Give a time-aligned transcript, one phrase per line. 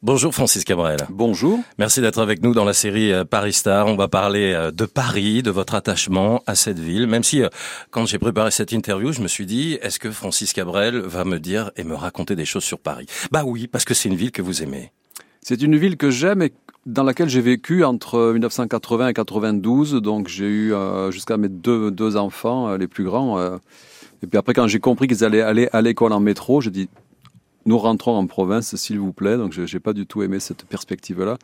[0.00, 1.00] Bonjour Francis Cabrel.
[1.10, 1.58] Bonjour.
[1.76, 3.88] Merci d'être avec nous dans la série euh, Paris Star.
[3.88, 7.08] On va parler euh, de Paris, de votre attachement à cette ville.
[7.08, 7.48] Même si, euh,
[7.90, 11.40] quand j'ai préparé cette interview, je me suis dit, est-ce que Francis Cabrel va me
[11.40, 13.06] dire et me raconter des choses sur Paris?
[13.32, 14.92] Bah oui, parce que c'est une ville que vous aimez.
[15.40, 16.52] C'est une ville que j'aime et
[16.86, 19.94] dans laquelle j'ai vécu entre 1980 et 92.
[19.94, 20.74] Donc j'ai eu
[21.10, 23.42] jusqu'à mes deux, deux enfants, les plus grands.
[24.22, 26.88] et puis après, quand j'ai compris qu'ils allaient aller à l'école en métro, j'ai dit,
[27.68, 29.36] nous rentrons en province, s'il vous plaît.
[29.36, 31.36] Donc, je n'ai pas du tout aimé cette perspective-là.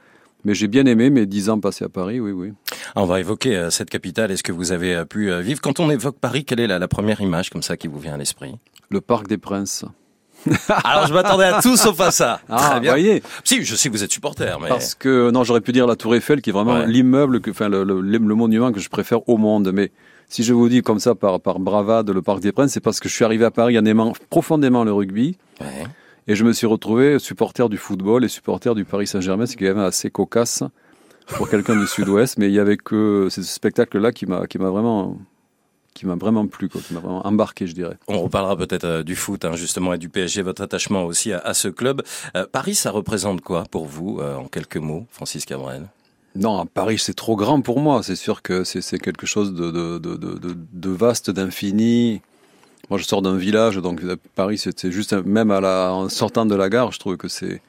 [0.45, 2.53] Mais j'ai bien aimé mes dix ans passés à Paris, oui, oui.
[2.97, 5.61] On va évoquer euh, cette capitale est ce que vous avez euh, pu euh, vivre?
[5.61, 8.17] Quand on évoque Paris, quelle est la, première image comme ça qui vous vient à
[8.17, 8.55] l'esprit?
[8.91, 9.85] Le Parc des Princes.
[10.85, 12.41] Alors je m'attendais à tout sauf à ça.
[12.49, 12.91] Ah, Très bien.
[12.91, 13.23] voyez.
[13.45, 15.97] Si, je sais que vous êtes supporter, mais parce que non, j'aurais pu dire la
[15.97, 19.39] Tour Eiffel, qui est vraiment l'immeuble, que, enfin le, le, monument que je préfère au
[19.39, 19.73] monde.
[19.73, 19.91] Mais
[20.29, 23.01] si je vous dis comme ça par par bravade le Parc des Princes, c'est parce
[23.01, 25.39] que je suis arrivé à Paris en aimant profondément le rugby.
[25.63, 25.87] Ouais.
[26.27, 29.65] Et je me suis retrouvé supporter du football et supporter du Paris Saint-Germain, ce qui
[29.65, 30.63] est quand même assez cocasse
[31.27, 32.39] pour quelqu'un du Sud-Ouest.
[32.39, 35.19] Mais il y avait que ce spectacle-là qui m'a qui m'a vraiment
[35.95, 37.97] qui m'a vraiment plu, quoi, qui m'a vraiment embarqué, je dirais.
[38.09, 41.55] On reparlera peut-être euh, du foot, hein, justement, et du PSG, votre attachement aussi à,
[41.55, 42.03] ce club.
[42.37, 45.87] Euh, Paris, ça représente quoi pour vous, euh, en quelques mots, Francis Cabrel?
[46.35, 48.03] Non, Paris, c'est trop grand pour moi.
[48.03, 52.23] C'est sûr que c'est quelque chose de, de, de, de, de vaste, d'infini.
[52.91, 54.03] Moi, je sors d'un village, donc
[54.35, 57.63] Paris, c'était juste, même à la, en sortant de la gare, je trouve que c'est.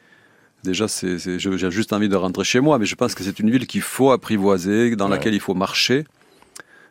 [0.64, 3.52] Déjà, c'est, j'ai juste envie de rentrer chez moi, mais je pense que c'est une
[3.52, 6.06] ville qu'il faut apprivoiser, dans laquelle il faut marcher.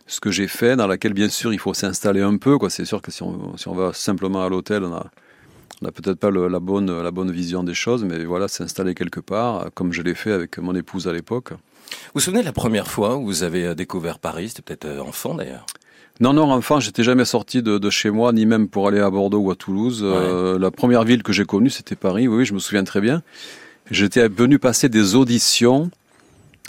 [0.07, 2.57] Ce que j'ai fait, dans laquelle, bien sûr, il faut s'installer un peu.
[2.57, 2.71] Quoi.
[2.71, 5.07] C'est sûr que si on, si on va simplement à l'hôtel, on a,
[5.83, 9.21] on n'a peut-être pas la, bonne, la bonne vision des choses, mais voilà, s'installer quelque
[9.21, 11.51] part, comme je l'ai fait avec mon épouse à l'époque.
[11.51, 11.57] Vous
[12.15, 14.51] vous souvenez de la première fois où vous avez découvert Paris?
[14.51, 15.67] C'était peut-être euh, enfant d'ailleurs
[16.21, 19.41] non, non, enfant, j'étais jamais sorti de, chez moi, ni même pour aller à Bordeaux
[19.41, 20.01] ou à Toulouse.
[20.05, 22.29] Euh, la première ville que j'ai connue, c'était Paris.
[22.29, 23.23] Oui, je me souviens très bien.
[23.91, 25.91] J'étais venu passer des auditions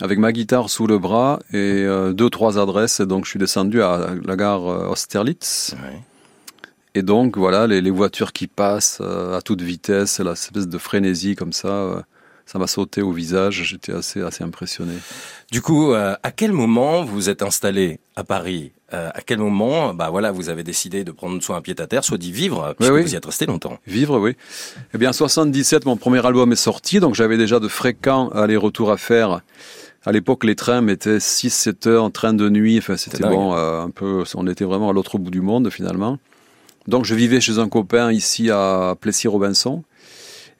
[0.01, 3.01] avec ma guitare sous le bras et euh, deux, trois adresses.
[3.01, 5.75] Donc, je suis descendu à la gare euh, Austerlitz.
[6.95, 11.53] Et donc, voilà, les, voitures qui passent à toute vitesse, la espèce de frénésie comme
[11.53, 12.03] ça
[12.47, 13.63] ça m'a sauté au visage.
[13.63, 14.93] J'étais assez, assez impressionné.
[15.51, 20.09] Du coup, à quel moment vous êtes installé à Paris euh, à quel moment, bah
[20.09, 22.91] voilà, vous avez décidé de prendre soit un pied à terre, soit d'y vivre, puisque
[22.91, 23.77] vous y êtes resté longtemps.
[23.85, 24.35] Vivre, oui.
[24.93, 28.91] Eh bien, en 77, mon premier album est sorti, donc j'avais déjà de fréquents allers-retours
[28.91, 29.41] à faire.
[30.05, 32.77] À l'époque, les trains mettaient 6-7 heures en train de nuit.
[32.77, 36.19] Enfin, c'était bon, euh, un peu, on était vraiment à l'autre bout du monde, finalement.
[36.87, 39.83] Donc, je vivais chez un copain ici à Plessis-Robinson.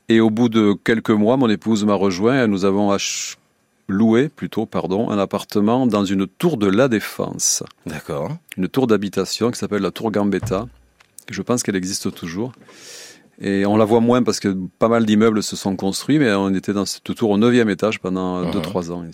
[0.10, 2.92] Et au bout de quelques mois, mon épouse m'a rejoint et nous avons
[3.88, 7.64] loué plutôt, pardon, un appartement dans une tour de la Défense.
[7.86, 8.38] D'accord.
[8.58, 10.68] Une tour d'habitation qui s'appelle la tour Gambetta.
[11.30, 12.52] Je pense qu'elle existe toujours.
[13.42, 16.54] Et on la voit moins parce que pas mal d'immeubles se sont construits, mais on
[16.54, 18.92] était dans cette tour au 9e étage pendant 2-3 mhm.
[18.94, 19.06] ans.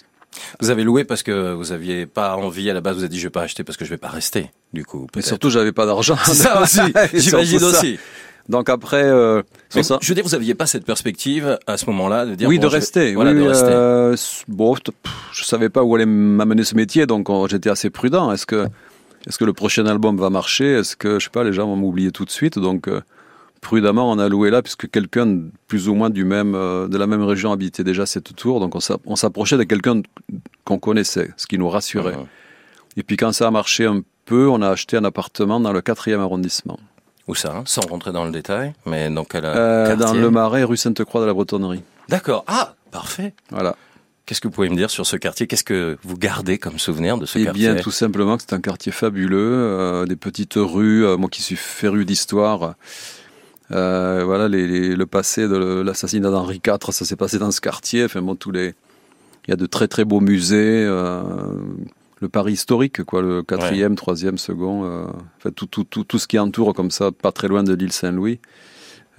[0.60, 3.20] Vous avez loué parce que vous aviez pas envie à la base, vous avez dit
[3.20, 5.08] je vais pas acheter parce que je vais pas rester, du coup.
[5.16, 6.16] Mais surtout j'avais pas d'argent.
[6.24, 6.80] ça aussi,
[7.14, 8.00] j'imagine aussi.
[8.50, 9.98] Donc après, euh, ça.
[10.02, 12.68] je veux dire, vous aviez pas cette perspective à ce moment-là de dire oui, de,
[12.68, 13.16] rester.
[13.16, 13.70] oui, de rester.
[13.70, 14.16] Euh,
[14.48, 14.76] bon,
[15.32, 18.32] je savais pas où allait m'amener ce métier, donc j'étais assez prudent.
[18.32, 18.68] Est-ce que,
[19.28, 20.74] est-ce que le prochain album va marcher?
[20.74, 22.60] Est-ce que je sais pas, les gens vont m'oublier tout de suite?
[22.60, 23.02] Donc euh,
[23.62, 27.24] prudemment, on a loué là puisque quelqu'un plus ou moins du même, de la même
[27.24, 28.76] région habitait déjà cette tour, donc
[29.06, 30.02] on s'approchait de quelqu'un
[30.66, 32.18] qu'on connaissait, ce qui nous rassurait.
[32.98, 35.82] Et puis quand ça a marché un peu, on a acheté un appartement dans le
[35.82, 36.80] quatrième arrondissement.
[37.28, 40.64] Où ça hein, Sans rentrer dans le détail, mais dans quel euh, Dans le Marais,
[40.64, 41.84] rue Sainte-Croix de la Bretonnerie.
[42.10, 42.44] D'accord.
[42.48, 43.34] Ah, parfait.
[43.52, 43.76] Voilà.
[44.26, 45.48] Qu'est-ce que vous pouvez me dire sur ce quartier?
[45.48, 47.66] Qu'est-ce que vous gardez comme souvenir de ce eh quartier?
[47.66, 51.06] Eh bien, tout simplement que c'est un quartier fabuleux, euh, des petites rues.
[51.06, 52.76] Euh, moi qui suis féru d'histoire,
[53.72, 58.06] euh, voilà, les, le passé de l'assassinat d'Henri IV, ça s'est passé dans ce quartier.
[58.06, 58.74] Enfin, bon, tous les,
[59.48, 60.88] il y a de très très beaux musées.
[62.22, 65.08] Le Paris historique, quoi, le quatrième, troisième, second, euh,
[65.40, 67.92] fait, tout, tout, tout, tout, ce qui entoure comme ça, pas très loin de l'île
[67.92, 68.40] Saint-Louis.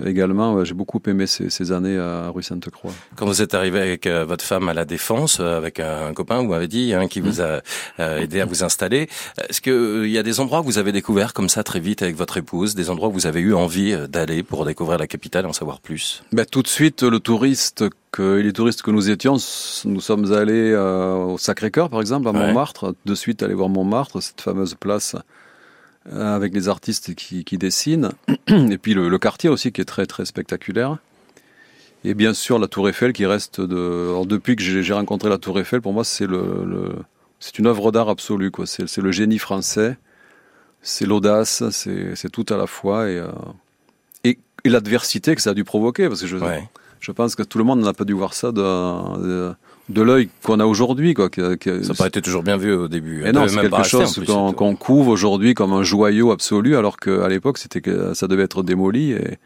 [0.05, 2.93] Également, j'ai beaucoup aimé ces, ces, années à rue Sainte-Croix.
[3.17, 6.39] Quand vous êtes arrivé avec euh, votre femme à la Défense, euh, avec un, copain,
[6.39, 7.61] vous m'avez dit, hein, qui vous mmh.
[7.99, 9.09] a aidé à vous installer,
[9.49, 12.17] est-ce qu'il y a des endroits que vous avez découverts comme ça très vite avec
[12.17, 15.49] votre épouse, des endroits où vous avez eu envie d'aller pour découvrir la capitale et
[15.49, 16.23] en savoir plus?
[16.33, 19.37] Ben, Tout de suite, le touriste que les touristes que nous étions,
[19.85, 24.41] nous sommes allés au Sacré-Cœur, par exemple, à Montmartre, de suite aller voir Montmartre, cette
[24.41, 25.21] fameuse place euh,
[26.11, 28.11] avec les artistes qui, qui, dessinent,
[28.49, 30.99] et puis le, quartier aussi qui est très très spectaculaire.
[32.05, 34.09] Et bien sûr la Tour Eiffel qui reste de.
[34.11, 36.91] Alors, depuis que j'ai rencontré la Tour Eiffel, pour moi c'est le, le
[37.39, 38.67] c'est une œuvre d'art absolue quoi.
[38.67, 39.97] C'est le génie français,
[40.81, 43.29] c'est l'audace, c'est tout à la fois et, euh,
[44.25, 46.37] et, et l'adversité que ça a dû provoquer parce que je.
[47.03, 49.55] Je pense que tout le monde n'a pas dû voir ça de, de,
[49.89, 51.15] l'œil qu'on a aujourd'hui.
[51.15, 53.25] Quoi, ça n'a pas été toujours bien vu au début.
[53.27, 57.59] Et non, c'est quelque chose qu'on couvre aujourd'hui comme un joyau absolu, alors qu'à l'époque,
[57.59, 59.13] c'était que ça devait être démoli.
[59.13, 59.39] Et,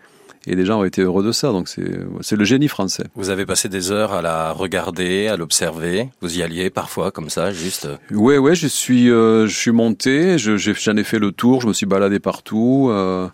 [0.47, 1.51] et les gens ont été heureux de ça.
[1.51, 3.05] Donc c'est le génie français.
[3.17, 6.09] Vous avez passé des heures à la regarder, à l'observer.
[6.21, 7.89] Vous y alliez parfois comme ça, juste.
[8.13, 10.39] Oui, oui, je suis, euh, je suis monté.
[10.39, 11.61] J'en ai, fait le tour.
[11.63, 12.89] Je me suis baladé partout.
[12.91, 13.29] Euh,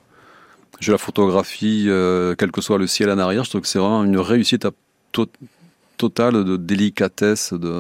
[0.81, 3.45] j'ai la photographie, euh, quel que soit le ciel en arrière.
[3.45, 4.67] Je trouve que c'est vraiment une réussite
[6.07, 7.75] totale de délicatesse, de,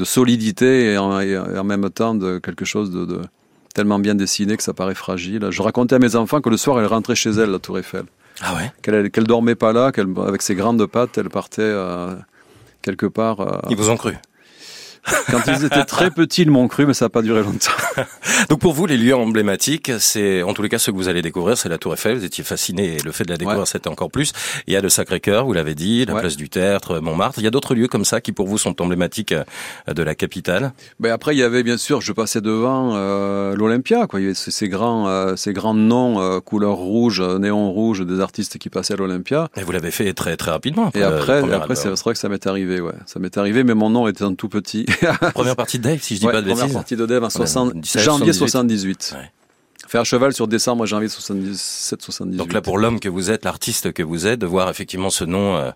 [0.00, 3.20] de solidité et en, même temps de quelque chose de,
[3.74, 5.42] tellement bien dessiné que ça paraît fragile.
[5.50, 8.04] Je racontais à mes enfants que le soir, elle rentrait chez elle, la Tour Eiffel.
[8.40, 8.72] Ah ouais?
[8.82, 12.14] Qu'elle ne dormait pas là, qu'elle avec ses grandes pattes, elle partait euh,
[12.82, 13.40] quelque part.
[13.40, 14.14] Euh, Ils vous ont cru?
[15.30, 17.72] Quand ils étaient très petits, ils m'ont cru, mais ça n'a pas duré longtemps.
[18.48, 21.22] Donc pour vous, les lieux emblématiques, c'est en tous les cas ce que vous allez
[21.22, 22.18] découvrir, c'est la Tour Eiffel.
[22.18, 24.32] Vous étiez fasciné et le fait de la découvrir, c'était encore plus.
[24.66, 27.38] Il y a le Sacré-Cœur, vous l'avez dit, la place du Tertre, Montmartre.
[27.38, 29.44] Il y a d'autres lieux comme ça qui pour vous sont emblématiques euh,
[29.92, 30.72] de la capitale?
[31.00, 34.20] Ben après, il y avait bien sûr, je passais devant euh, l'Olympia, quoi.
[34.20, 38.20] Il y avait ces grands, euh, ces grands noms euh, couleur rouge, néon rouge, des
[38.20, 39.48] artistes qui passaient à l'Olympia.
[39.56, 40.90] Et vous l'avez fait très très rapidement.
[40.94, 42.92] Et après, après, c'est vrai que ça m'est arrivé, ouais.
[43.06, 44.86] Ça m'est arrivé, mais mon nom était un tout petit.
[45.34, 46.60] première partie de Dave, si je dis pas de bêtises.
[46.60, 49.14] Première partie de Dave en 60, janvier 78.
[49.16, 49.30] Ouais.
[49.92, 52.38] Fait un cheval sur décembre, janvier 77, 78.
[52.38, 55.24] Donc là, pour l'homme que vous êtes, l'artiste que vous êtes, de voir effectivement ce
[55.24, 55.70] nom, euh,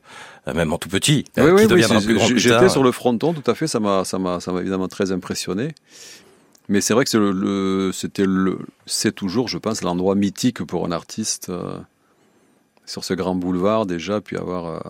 [0.55, 3.35] même en tout petit, oui, euh, qui oui, deviendra plus grand J'étais sur le fronton,
[3.35, 3.67] tout à fait.
[3.67, 5.75] Ça m'a, ça m'a, ça m'a évidemment très impressionné.
[6.71, 10.87] Mais c'est vrai que c'est le, c'était le, c'est toujours, je pense, l'endroit mythique pour
[10.87, 11.79] un artiste euh,
[12.87, 14.83] sur ce grand boulevard déjà, puis avoir.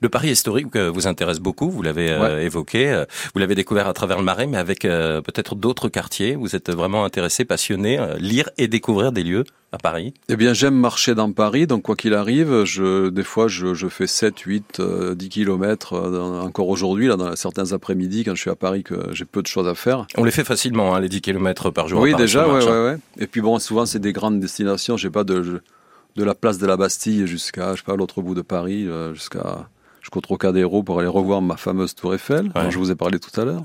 [0.00, 3.04] Le Paris historique euh, vous intéresse beaucoup, vous l'avez euh, évoqué, euh,
[3.34, 6.36] vous l'avez découvert à travers le Marais, mais avec peut-être d'autres quartiers.
[6.36, 10.74] Vous êtes vraiment intéressé, passionné, lire et découvrir des lieux à Paris Eh bien, j'aime
[10.74, 14.82] marcher dans Paris, donc quoi qu'il arrive, je, des fois, je, je fais 7, 8,
[15.14, 19.24] 10 kilomètres, encore aujourd'hui, là, dans certains après-midi, quand je suis à Paris, que j'ai
[19.24, 20.06] peu de choses à faire.
[20.16, 22.00] On les fait facilement, hein, les 10 kilomètres par jour.
[22.00, 22.96] Oui, déjà, ouais, ouais, ouais.
[23.18, 25.60] Et puis bon, souvent, c'est des grandes destinations, j'ai pas de
[26.18, 29.14] de la place de la Bastille jusqu'à, je sais pas, l'autre bout de Paris, euh,
[29.14, 29.68] jusqu'à
[30.00, 33.40] jusqu'au Trocadéro pour aller revoir ma fameuse Tour Eiffel, dont je vous ai parlé tout
[33.40, 33.62] à l'heure.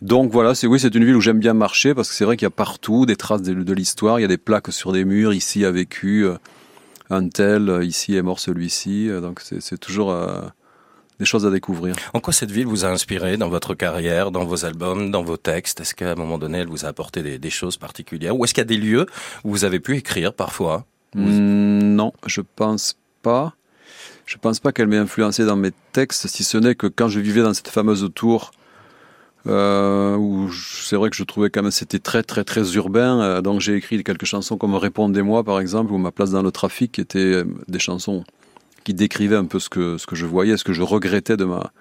[0.00, 2.36] Donc voilà, c'est oui, c'est une ville où j'aime bien marcher parce que c'est vrai
[2.36, 4.18] qu'il y a partout des traces de, l'histoire.
[4.18, 5.32] Il y a des plaques sur des murs.
[5.32, 6.36] Ici a vécu euh,
[7.10, 9.08] un tel, euh, ici est mort celui-ci.
[9.20, 10.16] Donc c'est toujours
[11.20, 11.94] des choses à découvrir.
[12.14, 15.36] En quoi cette ville vous a inspiré dans votre carrière, dans vos albums, dans vos
[15.36, 15.80] textes?
[15.80, 18.36] Est-ce qu'à un moment donné, elle vous a apporté des, des choses particulières?
[18.36, 19.06] Ou est-ce qu'il y a des lieux
[19.44, 20.86] où vous avez pu écrire parfois?
[21.14, 23.54] Hmm, non, je pense pas.
[24.26, 27.20] Je pense pas qu'elle m'ait influencé dans mes textes, si ce n'est que quand je
[27.20, 28.52] vivais dans cette fameuse tour,
[29.46, 33.20] euh, où c'est vrai que je trouvais quand même c'était très très très urbain.
[33.20, 36.52] Euh, donc j'ai écrit quelques chansons comme Répondez-moi par exemple, ou Ma place dans le
[36.52, 38.24] trafic, qui étaient euh, des chansons
[38.84, 41.44] qui décrivaient un peu ce que ce que je voyais, ce que je regrettais de
[41.44, 41.72] ma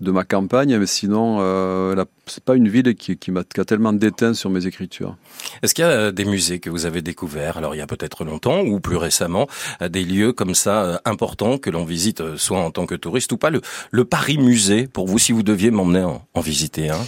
[0.00, 4.50] de ma campagne, mais sinon, euh, c'est pas une ville qui, a tellement déteint sur
[4.50, 5.16] mes écritures.
[5.62, 7.86] Est-ce qu'il y a euh, des musées que vous avez découverts, alors il y a
[7.86, 9.48] peut-être longtemps ou plus récemment,
[9.82, 13.32] euh, des lieux comme ça euh, importants que l'on visite soit en tant que touriste
[13.32, 13.50] ou pas?
[13.50, 13.60] Le,
[13.90, 17.00] le Paris Musée, pour vous, si vous deviez m'emmener en, en, visiter un?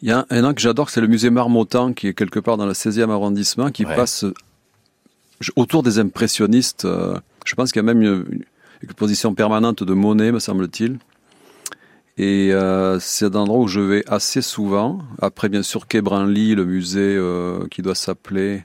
[0.00, 2.66] Il y a un, que j'adore, c'est le musée Marmottan, qui est quelque part dans
[2.66, 4.24] le 16e arrondissement, qui passe
[5.56, 6.86] autour des impressionnistes.
[7.44, 8.44] Je pense qu'il y a même une, une
[8.84, 10.98] exposition permanente de Monet, me semble-t-il.
[12.18, 14.98] Et euh, c'est un endroit où je vais assez souvent.
[15.22, 18.64] Après, bien sûr, Quai le musée euh, qui doit s'appeler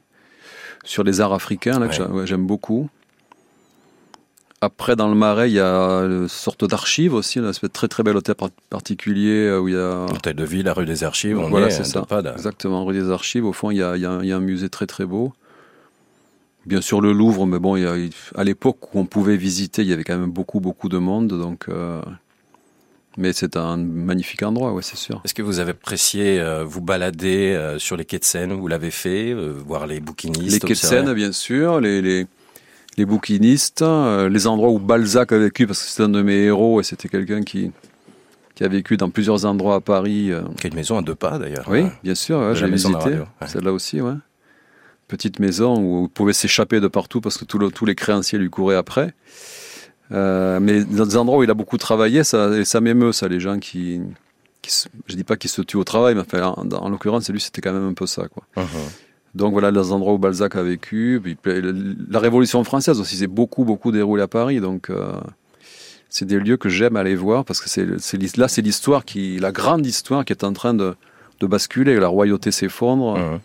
[0.84, 2.90] sur les arts africains, là, que j'aime beaucoup.
[4.60, 8.02] Après, dans le Marais, il y a une sorte d'archive aussi, un de très très
[8.02, 8.36] bel hôtel
[8.70, 10.06] particulier euh, où il y a...
[10.06, 12.06] Hôtel de ville, la rue des Archives, on voilà, c'est ça.
[12.34, 13.46] Exactement, rue des Archives.
[13.46, 15.06] Au fond, il y, a, il, y a, il y, a, un musée très très
[15.06, 15.34] beau.
[16.66, 17.96] Bien sûr, le Louvre, mais bon, il y a,
[18.36, 21.28] à l'époque où on pouvait visiter, il y avait quand même beaucoup beaucoup de monde,
[21.28, 21.66] donc...
[21.70, 22.02] Euh,
[23.18, 25.22] mais c'est un magnifique endroit, ouais, c'est sûr.
[25.24, 28.54] Est-ce que vous avez apprécié euh, vous balader euh, sur les quais de Seine?
[28.54, 32.26] Vous l'avez fait, euh, voir les bouquinistes Les quais de Seine, bien sûr, les, les,
[32.98, 36.82] les bouquinistes, les endroits où Balzac a vécu, parce que c'est un de mes héros
[36.82, 37.72] et c'était quelqu'un qui,
[38.56, 40.32] qui a vécu dans plusieurs endroits à Paris.
[40.60, 41.66] Qui a une maison à deux pas d'ailleurs.
[41.70, 43.20] Oui, bien sûr, ouais, j'ai visité.
[43.46, 44.14] Celle-là aussi, ouais.
[45.08, 48.76] Petite maison où vous pouvez s'échapper de partout parce que tous les créanciers lui couraient
[48.76, 49.14] après.
[50.12, 53.40] Euh, mais dans des endroits où il a beaucoup travaillé, ça, ça m'émeut, ça, les
[53.40, 54.02] gens qui,
[54.62, 57.62] qui je dis pas qu'ils se tuent au travail, mais enfin, en, l'occurrence, lui, c'était
[57.62, 58.44] quand même un peu ça, quoi.
[58.58, 58.68] Uh-huh.
[59.36, 63.64] Donc voilà, les endroits où Balzac a vécu, puis la Révolution française aussi, c'est beaucoup,
[63.64, 65.14] beaucoup déroulé à Paris, donc euh,
[66.08, 69.52] c'est des lieux que j'aime aller voir parce que c'est là, c'est l'histoire qui, la
[69.52, 70.94] grande histoire qui est en train de,
[71.40, 73.18] de basculer, la royauté s'effondre.
[73.18, 73.40] Uh-huh.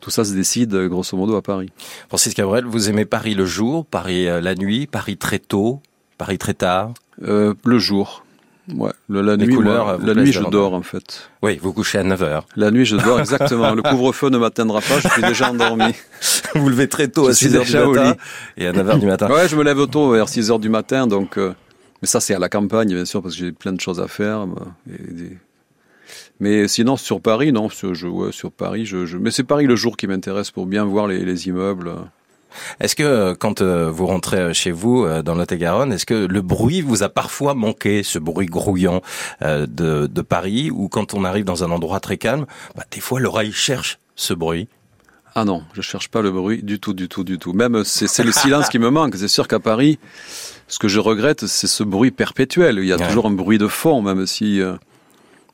[0.00, 1.70] Tout ça se décide grosso modo à Paris.
[2.08, 5.80] Francis Cabrel, vous aimez Paris le jour, Paris euh, la nuit, Paris très tôt,
[6.22, 8.24] Paris très tard euh, Le jour.
[8.72, 11.28] Ouais, le, la nuit, couleurs, la nuit je dors en fait.
[11.42, 12.42] Oui, vous couchez à 9h.
[12.54, 13.74] La nuit je dors exactement.
[13.74, 15.92] le couvre-feu ne m'atteindra pas, je suis déjà endormi.
[16.54, 18.16] vous levez très tôt à 6h du matin
[18.56, 19.28] et à 9h du matin.
[19.28, 21.54] Ouais, je me lève tôt vers 6h du matin donc euh,
[22.02, 24.06] mais ça c'est à la campagne bien sûr parce que j'ai plein de choses à
[24.06, 24.46] faire
[26.38, 29.18] Mais sinon sur Paris non, je ouais, sur Paris je, je...
[29.18, 31.90] mais c'est Paris le jour qui m'intéresse pour bien voir les, les immeubles.
[32.80, 36.42] Est-ce que euh, quand euh, vous rentrez euh, chez vous dans Lot-et-Garonne, est-ce que le
[36.42, 39.02] bruit vous a parfois manqué, ce bruit grouillant
[39.40, 43.20] de, de Paris, ou quand on arrive dans un endroit très calme, bah, des fois
[43.20, 44.68] l'oreille cherche ce bruit?
[45.34, 47.52] Ah non, je cherche pas le bruit du tout, du tout, du tout.
[47.54, 49.16] Même c'est le silence qui me manque.
[49.16, 49.98] C'est sûr qu'à Paris,
[50.68, 52.78] ce que je regrette, c'est ce bruit perpétuel.
[52.78, 54.60] Il y a toujours un bruit de fond, même si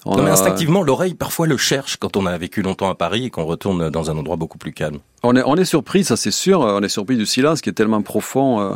[0.06, 3.30] non, mais instinctivement, l'oreille parfois le cherche quand on a vécu longtemps à Paris et
[3.30, 4.98] qu'on retourne dans un endroit beaucoup plus calme.
[5.22, 6.60] On est, on est surpris, ça c'est sûr.
[6.60, 8.74] On est surpris du silence qui est tellement profond euh,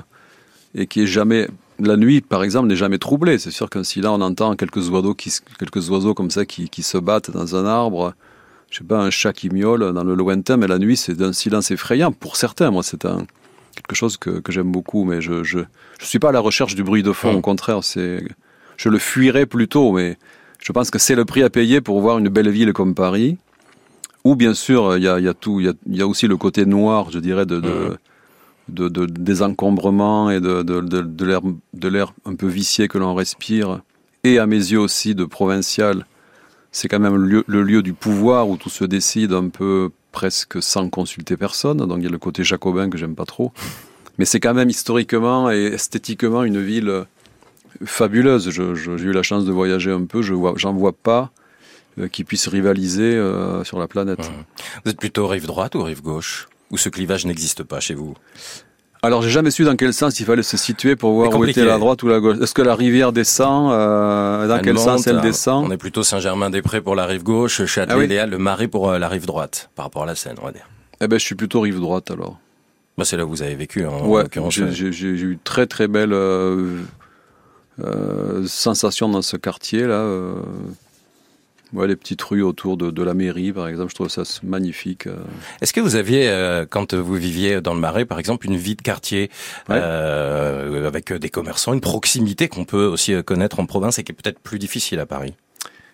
[0.75, 1.49] et qui est jamais.
[1.79, 3.39] La nuit, par exemple, n'est jamais troublé.
[3.39, 6.83] C'est sûr qu'un silence, on entend quelques oiseaux, qui, quelques oiseaux comme ça qui, qui
[6.83, 8.15] se battent dans un arbre.
[8.71, 11.33] Je sais pas, un chat qui miaule dans le lointain, mais la nuit, c'est d'un
[11.33, 12.13] silence effrayant.
[12.13, 13.27] Pour certains, moi, c'est un,
[13.75, 15.61] quelque chose que, que j'aime beaucoup, mais je, je,
[16.01, 17.35] je suis pas à la recherche du bruit de fond.
[17.35, 18.23] Au contraire, c'est,
[18.77, 20.19] je le fuirais plutôt, mais
[20.63, 23.37] je pense que c'est le prix à payer pour voir une belle ville comme Paris.
[24.25, 26.37] Ou bien sûr, il y a, y a, tout, il y, y a, aussi le
[26.37, 27.99] côté noir, je dirais, de, de,
[28.69, 31.41] de, de désencombrement et de, de, de, l'air,
[31.75, 33.81] de l'air un peu vicié que l'on respire.
[34.23, 36.07] Et à mes yeux aussi de provincial,
[36.71, 39.91] c'est quand même le lieu, le lieu du pouvoir où tout se décide un peu
[40.13, 41.79] presque sans consulter personne.
[41.79, 43.53] Donc il y a le côté jacobin que j'aime pas trop.
[44.19, 47.07] Mais c'est quand même historiquement et esthétiquement une ville
[47.85, 48.51] fabuleuse.
[48.51, 51.31] J'ai eu la chance de voyager un peu, je vois, j'en vois pas
[51.99, 54.31] euh, qui puissent rivaliser euh, sur la planète.
[54.85, 56.49] Vous êtes plutôt rive droite ou rive gauche?
[56.71, 58.15] Ou ce clivage n'existe pas chez vous?
[59.03, 61.65] Alors, j'ai jamais su dans quel sens il fallait se situer pour voir où était
[61.65, 62.39] la droite ou la gauche.
[62.41, 65.67] Est-ce que la rivière descend euh, Dans quel sens elle descend?
[65.67, 69.27] On est plutôt Saint-Germain-des-Prés pour la rive gauche, Châtelet-Léal, ah le Marais pour la rive
[69.27, 70.69] droite, par rapport à la Seine, on va dire.
[71.01, 72.39] Eh ben, je suis plutôt rive droite alors.
[72.97, 76.79] Bah, c'est là où vous avez vécu, en ouais, J'ai eu très très belle euh,
[78.47, 79.95] sensation dans ce quartier là.
[79.95, 80.35] Euh,
[81.73, 85.07] ouais, les peties rues autour de, de, la mairie, par exemple, je trouve ça magnifique.
[85.07, 85.17] Euh.
[85.61, 86.31] Est-ce que vous aviez,
[86.71, 89.31] quand vous viviez dans le Marais, par exemple, une vie de quartier
[89.69, 94.39] avec des commerçants, une proximité qu'on peut aussi connaître en province et qui est peut-être
[94.39, 95.35] plus difficile à Paris?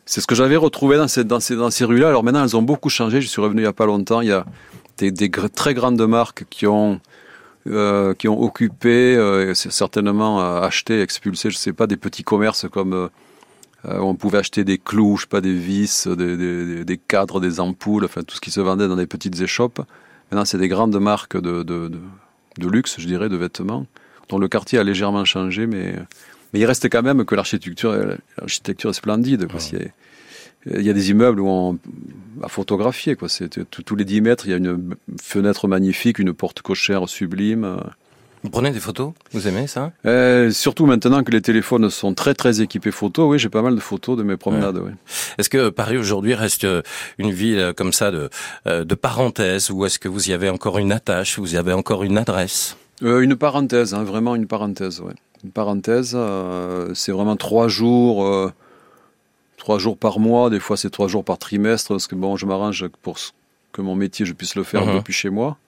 [0.08, 2.08] C'est ce que j'avais retrouvé dans ces, dans ces, dans ces rues-là.
[2.08, 3.20] Alors maintenant, elles ont beaucoup changé.
[3.20, 4.22] Je suis revenu il n'y a pas longtemps.
[4.22, 4.46] Il y a
[4.96, 6.98] des, des très grandes marques qui ont
[7.68, 12.66] euh, qui ont occupé, euh, certainement euh, acheté, expulsé, je sais pas, des petits commerces
[12.70, 13.10] comme
[13.84, 17.40] où on pouvait acheter des clous, je sais pas, des vis, des, des, des, cadres,
[17.40, 19.80] des ampoules, enfin tout ce qui se vendait dans des petites échoppes.
[20.30, 22.00] Maintenant, c'est des grandes marques de, de, de,
[22.58, 23.86] de, luxe, je dirais, de vêtements,
[24.28, 25.94] dont le quartier a légèrement changé, mais,
[26.52, 27.96] mais il reste quand même que l'architecture,
[28.36, 29.46] l'architecture est splendide.
[29.46, 29.60] Quoi.
[30.66, 31.78] Il y a des immeubles où on
[32.42, 33.16] a photographier.
[33.16, 33.28] Quoi.
[33.70, 37.78] Tous les 10 mètres, il y a une fenêtre magnifique, une porte cochère sublime.
[38.44, 39.12] Vous prenez des photos?
[39.32, 39.92] Vous aimez ça?
[40.06, 43.74] Euh, Surtout maintenant que les téléphones sont très très équipés photos, oui, j'ai pas mal
[43.74, 44.78] de photos de mes promenades.
[44.78, 44.92] Oui.
[45.38, 46.82] Est-ce que Paris aujourd'hui reste euh,
[47.18, 48.30] une ville euh, comme ça de,
[48.66, 52.04] de parenthèse ou est-ce que vous y avez encore une attache, vous y avez encore
[52.04, 52.76] une adresse?
[53.00, 55.12] Une parenthèse, hein, vraiment une parenthèse, oui.
[55.44, 56.16] Une parenthèse,
[56.94, 58.50] c'est vraiment trois jours
[59.68, 62.46] trois jours par mois, des fois c'est trois jours par trimestre, parce que bon, je
[62.46, 63.18] m'arrange pour
[63.70, 64.94] que mon métier, je puisse le faire mhm.
[64.94, 65.58] depuis chez moi.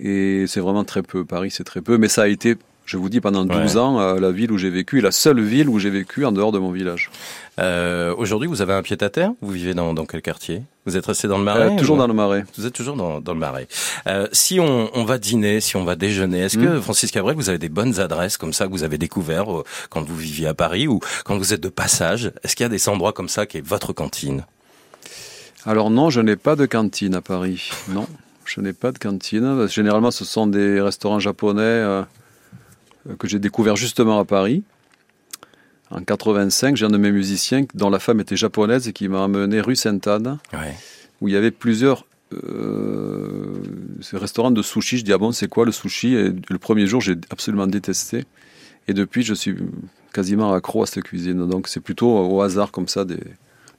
[0.00, 1.24] Et c'est vraiment très peu.
[1.24, 1.98] Paris, c'est très peu.
[1.98, 2.56] Mais ça a été,
[2.88, 5.42] je vous dis, pendant 12 ans, euh, la ville où j'ai vécu, et la seule
[5.42, 7.10] ville où j'ai vécu en dehors de mon village.
[7.60, 10.62] Euh, Aujourd'hui, vous avez un pied-à-terre Vous vivez dans, dans quel quartier?
[10.86, 12.46] Vous êtes resté dans le Marais euh, Toujours dans le Marais.
[12.56, 13.68] Vous êtes toujours dans, dans le Marais.
[14.32, 16.80] Si on, on, va dîner, si on va déjeuner, est-ce que, hmm.
[16.80, 19.44] Francis Cabrel, vous avez des bonnes adresses comme ça que vous avez découvert
[19.90, 22.32] quand vous viviez à Paris ou quand vous êtes de passage?
[22.42, 24.46] Est-ce qu'il y a des endroits comme ça qui est votre cantine?
[25.66, 27.68] Alors non, je n'ai pas de cantine à Paris.
[27.88, 28.06] Non,
[28.46, 29.68] je n'ai pas de cantine.
[29.68, 32.02] Généralement, ce sont des restaurants japonais euh,
[33.18, 34.62] que j'ai découverts justement à Paris.
[35.90, 39.24] En 85, j'ai un de mes musiciens dont la femme était japonaise et qui m'a
[39.24, 40.38] amené rue Sainte-Anne,
[41.20, 43.62] où il y avait plusieurs euh,
[44.12, 44.98] restaurants de sushi.
[44.98, 46.14] Je dis, ah bon, c'est quoi le sushi?
[46.14, 48.24] Et le premier jour, j'ai absolument détesté.
[48.86, 49.56] Et depuis, je suis
[50.12, 51.46] quasiment accro à cette cuisine.
[51.48, 53.20] Donc, c'est plutôt au hasard comme ça des.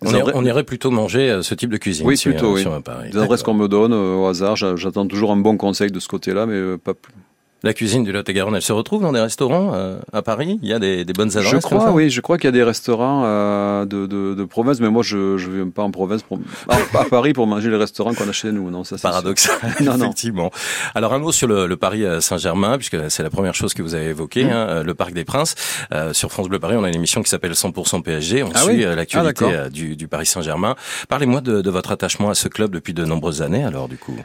[0.01, 2.07] on, irait, plutôt manger euh, ce type de cuisine.
[2.07, 2.55] Oui, plutôt.
[2.55, 2.65] oui.
[3.11, 4.55] Des adresses qu'on me donne euh, au hasard.
[4.55, 7.13] J'attends toujours un bon conseil de ce côté-là, mais pas plus
[7.63, 10.73] La cuisine du Lot-et-Garonne, elle se retrouve dans des restaurants euh, à Paris Il y
[10.73, 13.23] a des, des bonnes adresses Je crois, oui, je crois qu'il y a des restaurants
[13.25, 16.39] euh, de, de, de, province, mais moi je ne viens pas en province, pour,
[16.69, 18.69] à, Paris pour manger les restaurants qu'on a chez nous.
[18.71, 20.51] Non, ça Paradoxal, non, effectivement.
[20.95, 23.93] Alors un mot sur le, le Paris Saint-Germain, puisque c'est la première chose que vous
[23.93, 24.49] avez évoquée, mmh.
[24.49, 25.55] hein, le Parc des Princes.
[25.91, 28.43] Euh, sur France Bleu Paris, on a une émission qui s'appelle 100% PSG.
[28.43, 30.75] On ah suit euh, l'actualité ah, du, du Paris Saint-Germain.
[31.07, 34.17] Parlez-moi de, de votre attachement à ce club depuis de nombreuses années, alors du coup.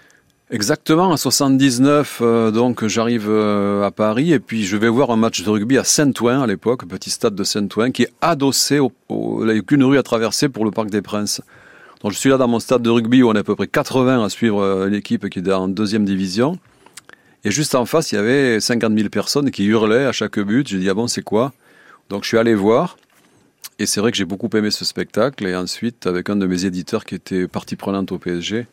[0.50, 5.16] Exactement, en 79, euh, donc j'arrive euh, à Paris et puis je vais voir un
[5.16, 8.92] match de rugby à Saint-Ouen à l'époque, petit stade de Saint-Ouen, qui est adossé, au,
[9.10, 11.40] il n'y a qu'une rue à traverser pour le Parc des Princes.
[12.02, 13.66] Donc je suis là dans mon stade de rugby où on est à peu près
[13.66, 16.58] 80 à suivre euh, l'équipe qui est en deuxième division.
[17.44, 20.68] Et juste en face, il y avait 50 000 personnes qui hurlaient à chaque but.
[20.68, 21.54] J'ai dit, ah bon, c'est quoi?
[22.10, 22.98] Donc je suis allé voir.
[23.78, 25.46] Et c'est vrai que j'ai beaucoup aimé ce spectacle.
[25.46, 28.66] Et ensuite, avec un de mes éditeurs qui était partie prenante au PSG,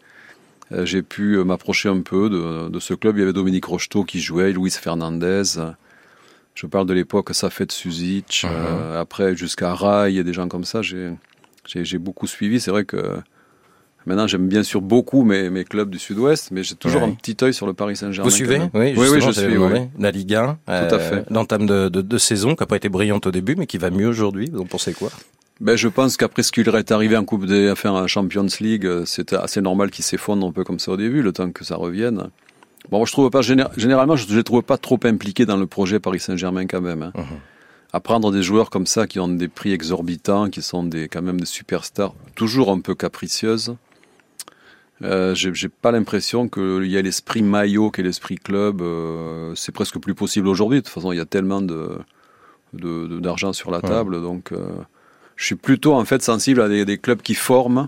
[0.83, 3.17] j'ai pu euh, m'approcher un peu de, ce club.
[3.17, 5.43] Il y avait Dominique Rocheteau qui jouait, Luis Fernandez.
[6.53, 10.65] Je parle de l'époque Safet Suzic, uh euh, après jusqu'à Rai et des gens comme
[10.65, 10.81] ça.
[10.81, 12.59] J'ai beaucoup suivi.
[12.59, 13.21] C'est vrai que
[14.07, 17.37] Maintenant, j'aime bien sûr beaucoup mes, mes clubs du Sud-Ouest, mais j'ai toujours un petit
[17.43, 18.27] œil sur le Paris Saint-Germain.
[18.27, 19.57] Vous suivez oui, oui, je suis.
[19.99, 21.25] La Ligue 1, Tout à fait.
[21.29, 23.91] l'entame de, de, de, saison qui n'a pas été brillante au début, mais qui va
[23.91, 24.49] mieux aujourd'hui.
[24.51, 25.11] Vous en pensez quoi
[25.61, 28.85] ben, je pense qu'après ce qu'il est arrivé en Coupe des, enfin, en Champions League,
[28.85, 31.63] euh, c'était assez normal qu'il s'effondre un peu comme ça au début, le temps que
[31.63, 32.29] ça revienne.
[32.89, 35.99] Bon, moi, je trouve pas, généralement, je ne trouve pas trop impliqué dans le projet
[35.99, 37.03] Paris Saint-Germain quand même.
[37.03, 37.13] Hein.
[37.15, 37.93] Uh-huh.
[37.93, 41.21] À prendre des joueurs comme ça qui ont des prix exorbitants, qui sont des, quand
[41.21, 43.75] même des superstars, toujours un peu capricieuses.
[45.03, 48.81] Euh, j'ai pas l'impression qu'il y a l'esprit maillot qu'est l'esprit club.
[48.81, 50.79] Euh, c'est presque plus possible aujourd'hui.
[50.79, 51.99] De toute façon, il y a tellement de
[52.73, 54.53] d'argent sur la table, donc.
[54.53, 54.67] Euh,
[55.35, 57.87] je suis plutôt en fait sensible à des, clubs qui forment,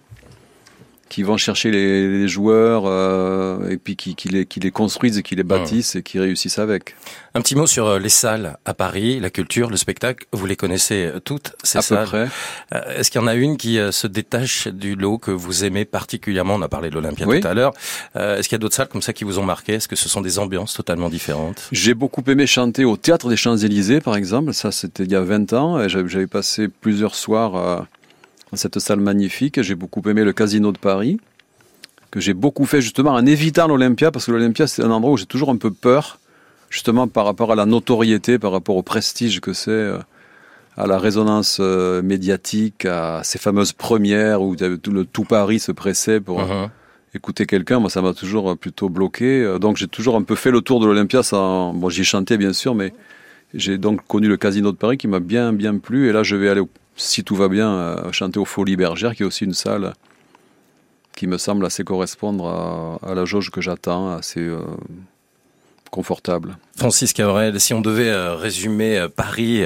[1.14, 5.36] qui vont chercher les, joueurs euh, et puis qui, les, qui les construisent et qui
[5.36, 6.96] les bâtissent et qui réussissent avec.
[7.36, 10.26] Un petit mot sur euh, les salles à Paris, la culture, le spectacle.
[10.32, 12.10] Vous les connaissez euh, toutes ces à salles.
[12.10, 12.28] Peu
[12.72, 12.98] près.
[12.98, 16.56] Est-ce qu'il y en a une qui se détache du lot que vous aimez particulièrement?
[16.56, 17.74] On a parlé de l'Olympia tout à l'heure.
[18.16, 19.74] Est-ce qu'il y a d'autres salles comme ça qui vous ont marqué?
[19.74, 21.70] Est-ce que ce sont des ambiances totalement différentes?
[21.72, 24.52] J'ai beaucoup aimé chanter au Théâtre des Champs-Élysées, par exemple.
[24.56, 25.88] Ça, c'était il y a 20 ans.
[25.88, 27.86] J'avais passé plusieurs soirs
[28.54, 29.64] dans cette salle magnifique.
[29.64, 31.18] J'ai beaucoup aimé le Casino de Paris
[32.12, 35.18] que j'ai beaucoup fait justement en évitant l'Olympia, parce que l'Olympia, c'est un endroit où
[35.18, 36.20] j'ai toujours un peu peur,
[36.70, 39.98] justement par rapport à la notoriété, par rapport au prestige que c'est, euh,
[40.78, 45.72] à la résonance euh, médiatique, à ces fameuses premières où tout, le tout Paris se
[45.72, 46.70] pressait pour uh-huh.
[47.16, 47.80] écouter quelqu'un.
[47.80, 49.42] Moi, ça m'a toujours plutôt bloqué.
[49.42, 51.24] Euh, donc, j'ai toujours un peu fait le tour de l'Olympia.
[51.24, 51.74] Sans...
[51.74, 52.94] Bon, j'y chantais bien sûr, mais
[53.56, 56.10] j'ai donc connu le Casino de Paris qui m'a bien, bien plu.
[56.10, 56.62] Et là, je vais aller,
[56.96, 59.94] si tout va bien, chanter au Folies Bergères, qui est aussi une salle
[61.16, 64.62] qui me semble assez correspondre à, la jauge que j'attends, assez euh,
[65.92, 66.58] confortable.
[66.76, 69.64] Francis Cabrel, si on devait euh, résumer euh, Paris,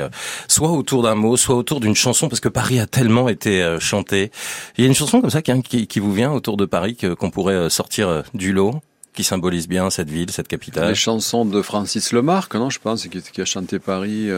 [0.48, 4.32] soit autour d'un mot, soit autour d'une chanson, parce que Paris a tellement été chanté.
[4.78, 7.32] Il y a une chanson comme ça qui, qui vous vient autour de Paris qu'on
[7.32, 8.82] pourrait sortir du lot
[9.14, 10.90] qui symbolise bien cette ville, cette capitale?
[10.90, 14.30] Les chansons de Francis Lemarque, non, je pense, qui, qui a chanté Paris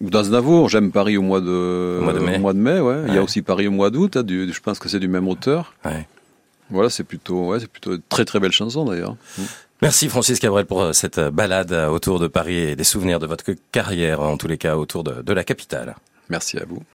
[0.00, 2.38] d'Aznavour, j'aime Paris au mois de, mois de mai.
[2.38, 3.04] mois de mai ouais.
[3.08, 5.28] Il y a aussi Paris au mois d'août, hein, je pense que c'est du même
[5.28, 5.74] auteur.
[5.84, 6.06] Ouais.
[6.70, 9.16] Voilà, c'est plutôt, ouais, c'est plutôt une très très belle chanson d'ailleurs.
[9.38, 9.42] Mm.
[9.80, 13.26] Merci Francis Cabrel pour euh, cette euh, balade autour de Paris et des souvenirs de
[13.26, 15.94] votre carrière, en tous les cas autour de, de la capitale.
[16.28, 16.82] Merci à vous.